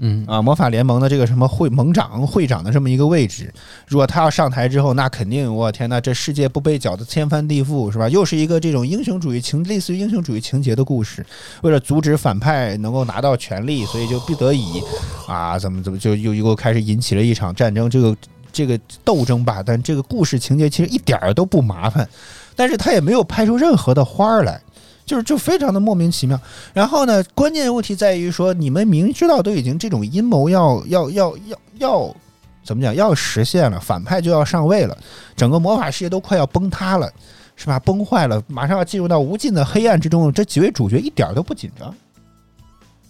[0.00, 3.52] 嗯啊，魔法联盟的这个什么会盟长、会长的这么一个位置，
[3.86, 8.08] 如果他要上台之后，那肯定，我天呐，这世界不被搅得天翻地覆，是吧？
[8.08, 11.24] 又是一个这种英雄主义情，类似于英雄主义情节的故事。
[11.62, 14.80] 为了阻止反派能够拿到权力，所以就不得已
[15.26, 18.16] 啊，怎么怎么就又又开始引起了一场战争，这个
[18.52, 19.62] 这个斗争吧。
[19.64, 22.08] 但这个故事情节其实一点儿都不麻烦，
[22.54, 24.60] 但是他也没有拍出任何的花儿来。
[25.08, 26.38] 就是就非常的莫名其妙，
[26.74, 32.16] 然后呢，关键问题在于说，你们明知道都已经这种阴谋要要要要要
[32.62, 34.96] 怎么讲要实现了，反派就要上位了，
[35.34, 37.10] 整个魔法世界都快要崩塌了，
[37.56, 37.78] 是吧？
[37.80, 41.92] 崩坏了，马上要进入到无尽的黑暗之中，这几位主角一点都不紧张，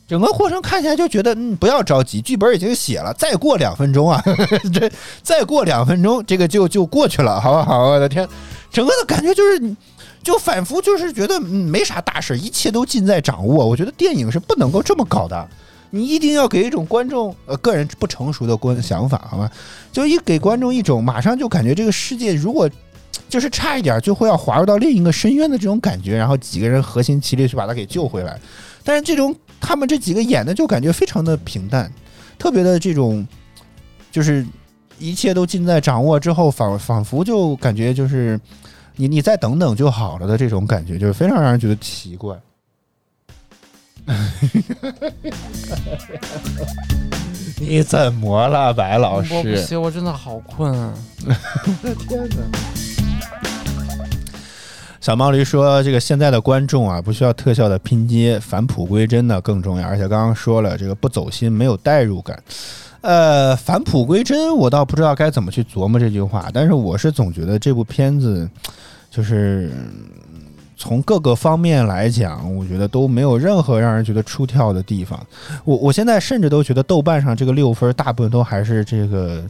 [0.06, 4.22] 整个过程看起来就觉得，嗯，不要着急，剧本已经写了，再过两分钟啊，
[4.72, 4.88] 这
[5.24, 7.88] 再过两分钟，这个就就过去了，好不好？
[7.88, 8.28] 我的天，
[8.70, 9.74] 整个的感觉就是。
[10.22, 13.66] 就反复就是觉得嗯没啥大事，一切都尽在掌握。
[13.66, 15.48] 我觉得电影是不能够这么搞的，
[15.90, 19.50] 你一定要给一种观众呃个人不成熟的观想法，好吗？
[19.90, 22.68] 就一给观众一种马上就感觉这个世界如果
[23.28, 28.38] 就是差一点就会要滑入到另一个深渊的这种感觉，然后几个人合心齐力去把他给救回来。
[28.84, 31.90] 但是这种他们这几个演的就感觉非常的平淡，
[32.38, 33.26] 特别的这种
[34.12, 34.44] 就是
[34.98, 38.38] 一切都尽在掌握之后，仿仿佛就感觉就是。
[39.00, 42.36] 你你再等等就好了的这种感觉，就是非常让人觉得奇怪。
[47.60, 49.64] 你怎么了，白老师我不师？
[49.64, 50.92] 行，我真的好困啊！
[52.08, 52.36] 天哪！
[55.00, 59.86] 小毛驴说：“这个现在的观众啊，不需要特效的拼接，返璞归真的更重要。
[59.86, 62.42] 而且刚刚说了，这个不走心，没有代入感。
[63.00, 66.50] 呃，返璞归真，我倒不知道该怎么去琢磨这句话。
[66.52, 68.48] 但是我是总觉得这部片子，
[69.08, 69.70] 就是
[70.76, 75.24] 从各个方面来讲，我觉得都没有任何让人觉得出挑的地方。
[75.64, 79.44] 我我现在甚至都觉得豆瓣上这个六分，大部分都还是这个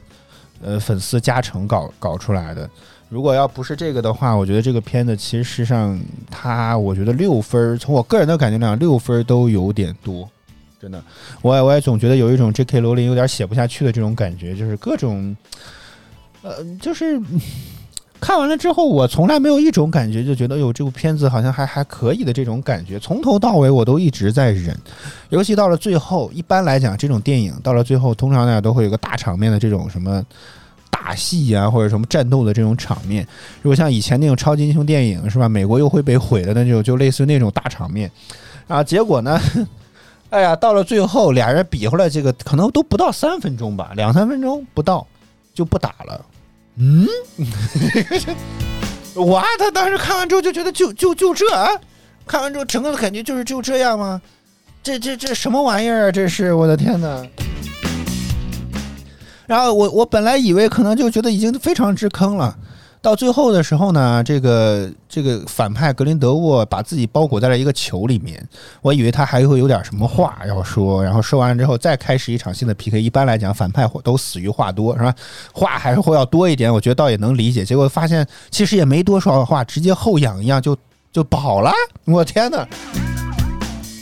[0.63, 2.69] 呃粉丝加成搞搞出来的。
[3.09, 5.99] 如果要不是这个的话，我觉得这个片子其实实上
[6.31, 10.29] 它，我觉得六分，从我个人的感觉来讲，六分都有点多。
[10.81, 11.03] 真的，
[11.43, 12.79] 我也我也总觉得有一种 J.K.
[12.79, 15.37] 罗琳有点写不下去的这种感觉，就是各种，
[16.43, 17.21] 呃，就是
[18.21, 24.73] 看完了之后，我从来没有一种感觉，就觉得哟，这部片子好像还还可以的这种感觉，从头到尾我都一直在忍，
[25.31, 30.25] 尤其到了最后，一般来讲，这种电影到了最后，通常呢都会有个大场面的这种什么
[30.91, 33.27] 大戏啊，或者什么战斗的这种场面。
[33.63, 38.09] 如果像以前那种超级英雄电影是吧，美国又会被毁的那种，就类似于那种大场面
[38.69, 39.41] 啊，结果呢？
[40.31, 45.07] 哎呀，到了最后，俩人比划了这个，可能都不到三分钟吧，两三分钟不到
[45.55, 46.25] 就不打了。
[46.77, 47.07] 嗯，
[49.27, 51.71] 哇，他当时看完之后就觉得就就就这啊，
[52.27, 54.21] 看完之后整个的感觉就是就这样吗？
[54.83, 56.13] 这这这什么玩意儿啊？
[56.13, 57.27] 这是我的天哪！
[59.47, 62.57] 然后我我本来以为可能就觉得已经非常之坑了，
[63.01, 68.45] 到最后的时候呢，这个这个反派格林德沃把自己包裹在了一个球里面，
[68.83, 73.01] 我以为他还会有点什么话要说，然后说完之后再开始一场新的 PK。
[73.01, 75.15] 一般来讲，反派都死于话多，是吧？
[75.53, 77.65] 话还是会要多一点，我觉得倒也能理解。
[77.65, 80.77] 结果发现其实也没多少话，直接后仰一样就
[81.13, 81.73] 就饱了。
[82.05, 82.67] 我天哪！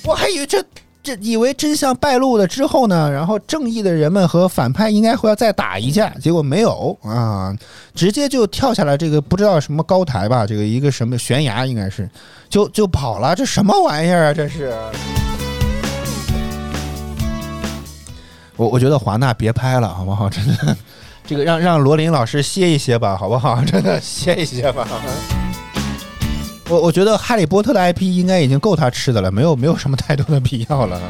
[0.04, 0.64] 我还以为这
[1.06, 7.56] 这以为真相败露了之后呢，然后正义的人们和反派应该会要再打一架，结果没有啊，
[7.94, 12.10] 直接就跳下来这个不知道什么高台吧，这个一个什么悬崖应该是，
[12.48, 14.34] 就就跑了，这什么玩意儿啊？
[14.34, 14.74] 这是。
[18.56, 20.28] 我我觉得华纳别拍了，好不好？
[20.28, 20.76] 真的，
[21.24, 23.62] 这个让让罗琳老师歇一歇吧，好不好？
[23.62, 24.84] 真的歇一歇吧。
[26.68, 31.00] 我我觉得《哈利波特》的 IP 应该已经够他吃的了，没有没有什么太多的必要了。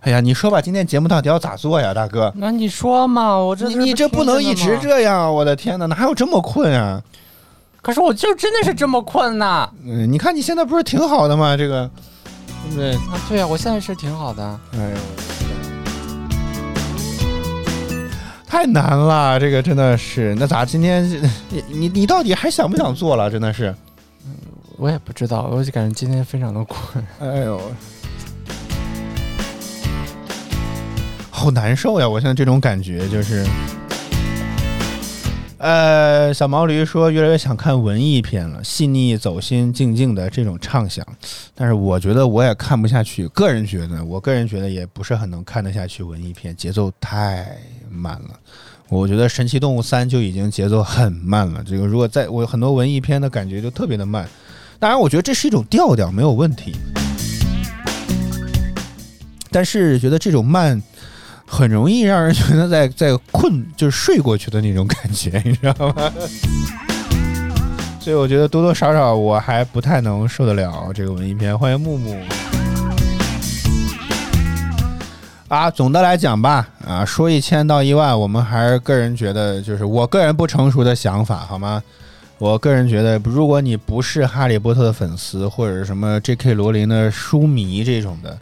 [0.00, 2.32] 哎呀，你说吧，今天节目到底要咋做呀，大哥？
[2.36, 4.76] 那你说嘛，我这你你这不能一直。
[4.82, 7.00] 这样，我的天哪，哪有这么困啊？
[7.80, 9.70] 可是我就真的是这么困呐！
[9.86, 11.56] 嗯，你看你现在不是挺好的吗？
[11.56, 11.88] 这个，
[12.64, 12.92] 对不对？
[12.94, 14.42] 啊，对呀、我现在是挺好的。
[14.72, 14.96] 哎呦，
[18.50, 20.34] 太难了，这个真的是。
[20.34, 21.08] 那咋今天
[21.48, 23.30] 你你你到底还想不想做了？
[23.30, 23.72] 真的是，
[24.76, 27.02] 我也不知道，我就感觉今天非常的困。
[27.20, 27.60] 哎呦，
[31.30, 32.08] 好难受呀！
[32.08, 33.46] 我现在这种感觉就是，
[35.58, 41.06] 呃，小毛驴说越来越想看文艺片了，细腻、走心、静静的这种畅想，
[41.54, 43.28] 但是我觉得我也看不下去。
[43.28, 47.56] 个人觉得，我个人觉得也不是很能看得下去文艺片，节奏太
[47.90, 48.30] 慢了。
[48.88, 51.62] 我觉得《神奇动物三》就已经节奏很慢了。
[51.64, 54.28] 这个如果在我很多文艺片的感觉就特别的慢，
[54.78, 56.74] 当然我觉得这是一种调调，没有问题。
[59.50, 60.80] 但是觉得这种慢
[61.46, 66.12] 很容易让人觉得在在困，就是睡过去的那种感觉，你知道吗？
[68.00, 71.56] 所以我觉得多多少少我还不太能受得了这个文艺片。
[71.56, 72.16] 欢迎木木。
[75.50, 81.82] 啊，总的来讲吧，啊，说一千到一万，我们还是个人觉得，就是我个人不成熟的想法，好吗？
[82.38, 86.54] 我个人觉得，如果你不是哈利波特的粉丝，或者什么 J.K.
[86.54, 88.38] 罗琳的书迷这种的，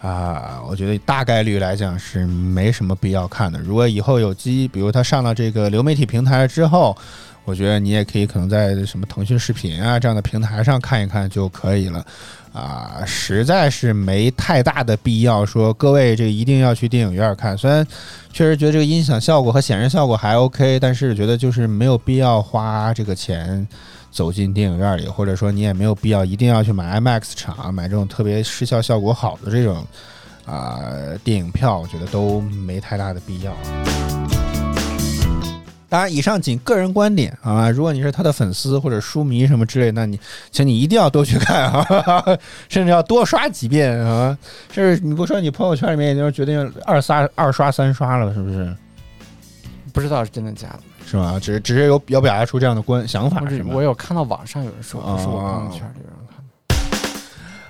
[0.00, 3.58] 啊，我觉得大概率来讲是没什么必要看的。
[3.58, 6.96] 如果以后有机，比如他上了这个流媒体平台之后，
[7.44, 12.04] 我觉得你也可以可能在什么腾讯视频啊这样的平台上看一看就可以了。
[12.52, 17.58] 啊，实在是没太大的必要说各位这个一定要去电影院看。
[17.58, 17.84] 虽然
[18.32, 23.66] 确实觉得这个音响效果和显示效果还 OK，但是觉得就是没有必要花这个钱
[24.12, 29.84] 走进电影院里，或者说你也没有必要一定要去买 IMAX 场买这种特别视效效果好的这种
[30.46, 30.78] 啊、
[31.24, 33.52] 电影票，我觉得都没太大的必要。
[35.94, 37.70] 当然，以上仅个人观点啊。
[37.70, 40.18] 如果你是他的粉丝或者书迷什么之类，那你
[40.50, 41.86] 请你一定要多去看啊，
[42.68, 44.36] 甚至要多刷几遍啊。
[44.72, 48.74] 甚至你不说你朋友圈里面已经决定二刷、二刷、三刷了，是不是？
[49.92, 50.80] 不知道是真的假的。
[51.06, 51.38] 是吧？
[51.40, 53.70] 只是只是有要表达出这样的观想法我是吗？
[53.72, 56.42] 我有看到网上有人说，不是我朋友圈里有人看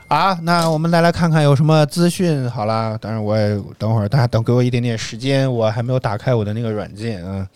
[0.09, 0.17] 的。
[0.17, 2.49] 啊，那我们来来看看有什么资讯。
[2.49, 7.47] 好啦，当然我也等会儿，大家等给我一点点时间，我还没有打开我的那个软件啊。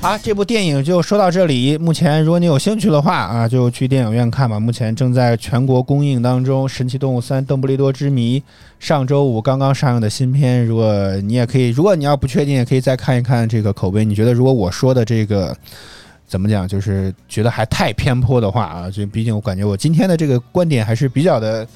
[0.00, 1.76] 啊，这部电影就说到这里。
[1.76, 4.58] 目前，如果你有兴趣的话啊，就去电影院看吧。
[4.58, 8.40] 目前正在全国公映当中，《神奇动物三：邓布利多之谜》
[8.78, 10.64] 上周五刚刚上映的新片。
[10.64, 14.02] 如果你也可以，如果你要不确定，也可以再看一看这个口碑。
[14.02, 15.54] 你觉得如果我说的这个
[16.26, 21.66] 怎么讲，就是觉得还太偏颇的话啊，就毕竟我感觉我今天的这个观点还是比较的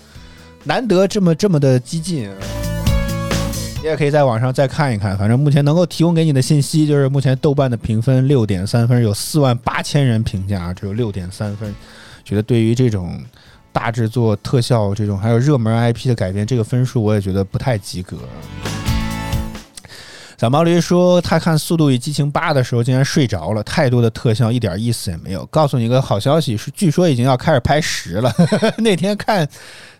[0.64, 2.30] 难得这么这么的激进。
[3.84, 11.70] 你也可以在网上再看一看，反正目前能够提供给你的信息就是，目前豆瓣的评分六点三分，有四万八千人评价，只有六点三分。
[12.24, 13.22] 觉得对于这种
[13.72, 18.16] 大制作、特效这种还有热门 IP 的改编，这个分数我也觉得不太及格。
[20.38, 25.44] 小毛驴说，他看《速度与激情八》的时候竟然睡着了，太多的特效一点意思也没有。
[25.46, 28.32] 告诉你一个好消息，是据说已经要开始拍十了。
[28.78, 29.46] 那天看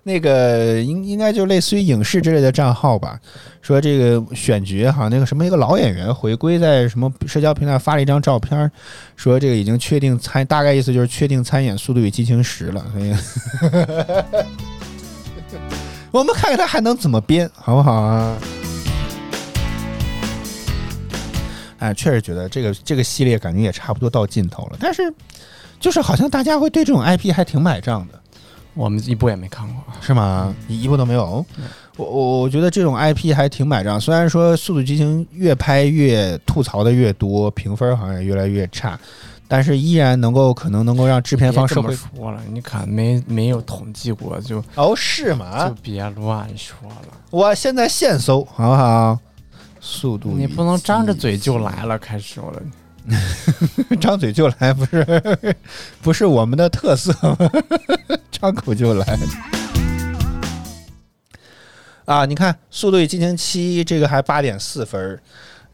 [0.07, 3.19] 那个应应该就类似于影视之类的账号吧，
[3.62, 8.70] 说这个选角哈，那个什么一个老演员回归在什么社交平台发了一张照片，
[9.16, 12.85] 说这个已经确定参，大概意思就是确定参演《速度与激情十》了。
[12.93, 13.14] 所以
[16.12, 18.37] 我们看看他还能怎么编，好不好啊？
[21.78, 25.12] 哎，确实觉得这个这个系列感觉也差不多到尽头了，但是
[25.81, 28.20] 就是好像大家会对这种 IP 还挺买账的，
[28.75, 29.77] 我们一部也没看过。
[30.01, 30.55] 是吗？
[30.68, 31.45] 一一部都没有。
[31.97, 38.99] 我我我觉得这种 IP 还挺买账，虽然说《速度与激情》越拍越吐槽的越多，评分好像也越来越差，
[39.47, 42.18] 但是依然能够可能能够让制片方别这么收回。
[42.18, 45.75] 说了，你看没没有统计过，就哦，是吗就？
[45.83, 47.16] 别乱说了。
[47.31, 49.18] 我现在现搜，好不好？
[49.81, 52.61] 速度你不能张着嘴就来了，开始了。
[54.00, 55.57] 张嘴就来，不是
[56.02, 57.50] 不是我们的特色吗？
[58.30, 59.18] 张口就来。
[62.07, 65.20] 啊，你看《速度与激情七》这个还八点四分，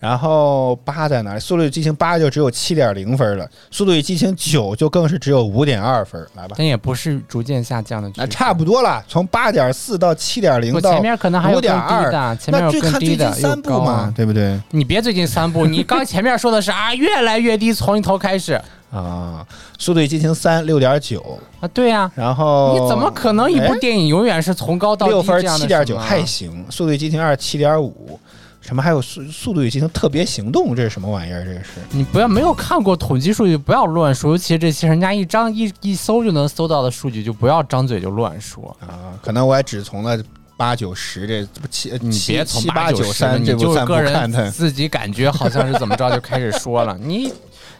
[0.01, 1.37] 然后八在哪儿？
[1.41, 6.21] 《速度与激情八》就只有七点零分了，《速度与激情九》就更是只有五点二分。
[6.35, 14.13] 来吧，但也不是逐渐下降的那差不多了，从八点四到七点零不到前面可能还有更低5.2的，前面那有最看最近更低的，三部嘛。
[14.17, 14.59] 对不对？
[14.71, 18.55] 你别最近三部， 你刚前面说的是啊，越来越低，从一头开始
[18.91, 19.47] 啊，
[19.79, 28.19] 《速度与激情三》六点九，啊，对呀、然后你怎么可能一部哎电影永远是从高到低六分七点九还行，《速度与激情二》七点五，
[28.61, 31.45] 什么还有速《速度与激情特别行动》，这是什么玩意儿？
[31.45, 38.77] 这个是你不要没有看过统计数据，不要乱说，尤其是这些人家一张一一搜就能搜到的数据，就不要张嘴就乱说。
[38.81, 40.23] 啊，可能我也只从了
[40.57, 47.33] 八九十这不七你七别从八九三这部三部就个，人自己感觉好像是怎么着就开始说了，你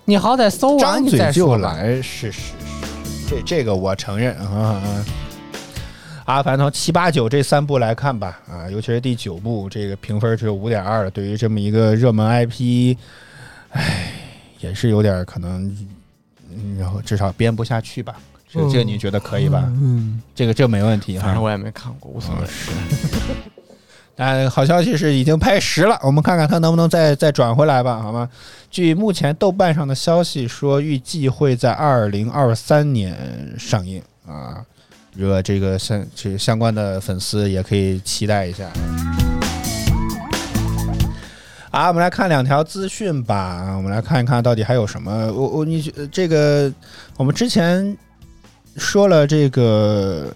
[0.07, 1.59] 你好歹搜完张你再嘴就说。
[1.59, 2.53] 来，是是是，
[3.29, 5.05] 这这个我承认啊啊。
[6.25, 11.11] 啊，反正从七八九这三部来看吧，啊，尤其是第九部，这个评分只有五点二。
[11.11, 12.97] 对于这么一个热门 IP，
[13.71, 14.13] 唉，
[14.61, 15.65] 也是有点可能，
[16.51, 18.15] 嗯然后至少编不下去吧。
[18.49, 19.65] 这这个你觉得可以吧？
[19.67, 21.27] 嗯，这个这没问题哈。
[21.27, 22.47] 反正我也没看过，无所谓。
[24.15, 28.29] 但好消息是已经拍十了，我们看看它能不能再再转回来吧，好吗？
[28.71, 33.17] 据目前豆瓣上的消息说，预计会在二零二三年
[33.59, 34.65] 上映啊。
[35.15, 38.71] 如果这个相这个相关的粉丝也可以期待一下。
[41.71, 43.75] 啊，我们来看两条资讯吧。
[43.77, 45.33] 我们来看一看到底还有什么。
[45.33, 46.73] 我我你这个，
[47.17, 47.97] 我们之前
[48.77, 50.35] 说了这个，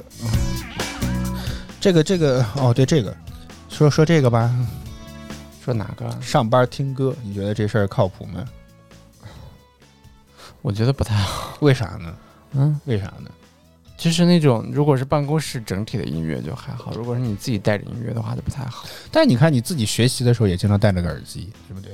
[1.80, 3.12] 这个这个哦，对这个，
[3.68, 4.54] 说说这个吧。
[5.64, 6.08] 说哪个？
[6.20, 8.44] 上班听歌，你觉得这事儿靠谱吗？
[10.62, 11.56] 我觉得不太好。
[11.60, 12.14] 为啥呢？
[12.52, 13.30] 嗯，为啥呢？
[13.96, 18.84] 就是那种如果是办公室整体的音乐就还好，如果是你自己带着音乐的话就不太好。
[19.10, 21.92] 但你看你自己学习的时候也经常戴着个耳机，对不对？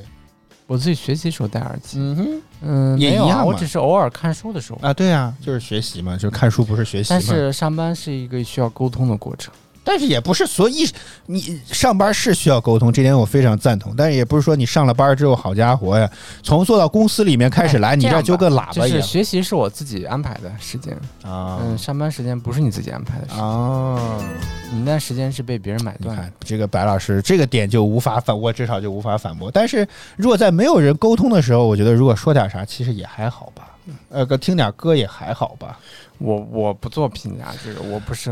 [0.67, 4.79] 我自己学习时候戴耳机，嗯哼，嗯，也一样嘛我只是偶尔看书的时候。
[4.83, 7.11] 啊，对啊，就是学习嘛，就是看书不是学习。
[7.11, 9.53] 但是上班是一个需要沟通的过程。
[9.91, 10.89] 但是也不是所以
[11.27, 13.93] 你上班是需要沟通，这点我非常赞同。
[13.97, 16.09] 但是也不是说你上了班之后，好家伙呀，
[16.45, 24.17] 从坐到公司里面开始来，你这样吧就跟喇就是叭一样学习是我自己安排的时间，啊嗯，上班时间不是你自己安排的时间，啊！
[24.73, 26.23] 你那时间是被别人买断的。
[26.23, 29.51] 你看这个白老师这个点就无法反，我至少就无法反驳。
[29.51, 29.85] 但是
[30.15, 33.67] 如果在没有人沟通的时候，我觉得如果说点啥，其实也还好吧。
[34.09, 35.79] 呃，个听点歌也还好吧。
[36.19, 38.31] 我我不做评价，这个我不是，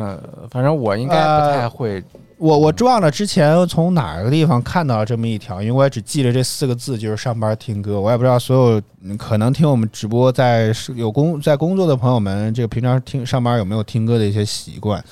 [0.51, 2.03] 反正我应该不太会。
[2.37, 8.01] 我我忘了之前从哪个地方看到这么一条，因为我也只记着这四个字，就是上班听歌。
[8.01, 15.03] 我也不知道所有嗯可能听我们直播在有工在工作的朋友们，这个平常听上班有没有听歌的一些习惯？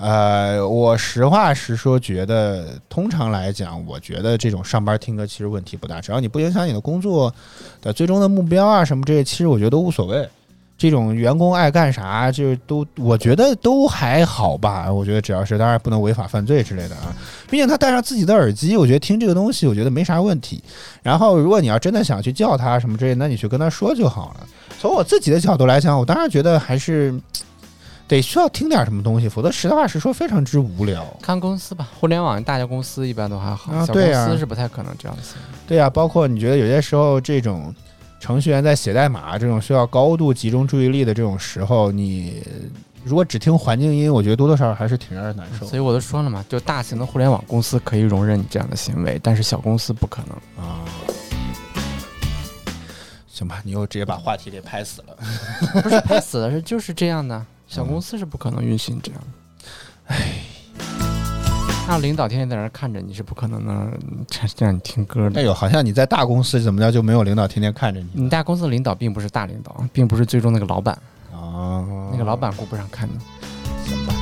[0.00, 7.32] 呃，我实话实说，觉得通常来讲，我觉得这种上班听歌其实问题不大，只要你不影响你的工作
[7.82, 10.26] 的最终的目标啊什么这些，其实我觉得都无所谓。
[10.78, 14.88] 这种员工爱干啥，就都我觉得都还好吧。
[14.90, 17.14] 我觉得只要是当然不能违法犯罪之类的啊。
[17.50, 20.64] 毕竟他戴上自己的耳机，我觉得听这个东西，我觉得没啥问题。
[21.02, 24.46] 然后如果你要真的想去叫他什么之类，那你去跟他说就好了。
[24.78, 27.14] 从我自己的角度来讲，我当然觉得还是
[28.10, 31.06] 得需要听点什么东西，否则实话实说非常之无聊。
[31.22, 35.36] 看公司吧，互联网大家公司一般都还好，小公司是不太可能这样子。
[35.66, 37.72] 对呀、包括你觉得有些时候这种
[38.18, 42.42] 程序员在写代码这种需要高度集中注意力的这种时候，你
[43.04, 50.66] 如果只听环境音，我觉得多多少少还是挺让人难受所以我都说了嘛，就大型的互联网公司可以容忍你这样的行为，但是小公司不可能。
[50.66, 50.80] 啊。
[53.28, 55.16] 行吧，你又直接把话题给拍死了。
[55.80, 59.28] 不是拍死了，是 就是这样的，小公司是不可能允许你这样的。
[60.06, 60.16] 唉，
[61.88, 63.96] 让领导天天在那儿看着你是不可能能
[64.58, 65.40] 让你听歌的。
[65.40, 70.98] 哎呦，好像你在大公司怎么着就没有领导天天看着你你大公司的领导并不是大领导，并不是最终那个老板，
[71.32, 71.86] 啊？
[72.10, 74.19] 那个老板顾不上看你。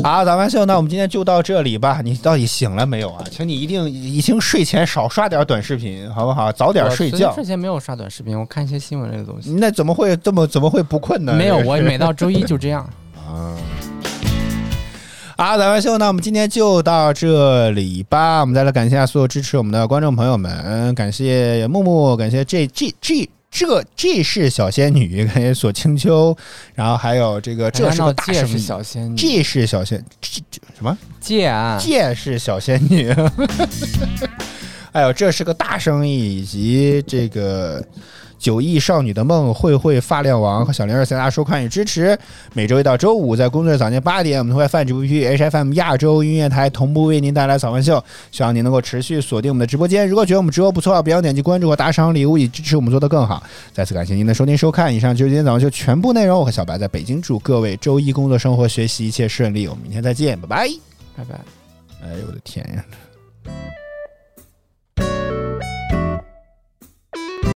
[0.00, 2.00] 好，打完秀，那我们今天就到这里吧。
[2.04, 3.24] 你到底醒了没有啊？
[3.30, 6.52] 请你一定已经睡前少刷点短视频，好不好？
[6.52, 7.44] 早点睡觉睡。
[7.44, 9.50] 前没有刷短视频，我看一些新闻类的东西。
[9.54, 11.32] 那怎么会这么怎么会不困呢？
[11.34, 12.88] 没有，我每到周一就这样。
[13.16, 13.56] 啊。
[15.36, 18.40] 好， 打完秀，那我们今天就到这里吧。
[18.40, 26.36] 我们再来感谢一下所有支持我们的观众朋友们，感谢木木，感谢 G G G 这这是小仙女， 感谢锁清秋，
[26.74, 30.96] 然后还有这个这是小仙女，这是小仙这这什么？
[31.20, 33.10] 剑啊，剑是小仙女，
[34.92, 37.84] 哎呦这是个大生意，以及这个
[38.38, 42.16] 九亿少女的梦、慧慧发量王和小玲儿，谢谢大家收看与支持。
[42.54, 50.08] 每周一到周五在工作日早间八点，我们会在泛直播区 HFM 亚洲音乐台同步为您带来早饭秀，希望您能够持续锁定我们的直播间。
[50.08, 53.42] 如果觉得我们直播不错，不要点击关注和打赏礼物，以支持我们做得更好。
[53.72, 56.38] 再次感谢您的收听收看，以上就是今天早上秀全部内容。
[56.38, 59.66] 我和小白在北京，祝各位周一工作、生活、学习一切顺利。
[59.66, 60.68] 我们明天再见，拜拜。
[61.16, 61.40] 拜拜。
[62.00, 62.84] 哎呦我的天呀！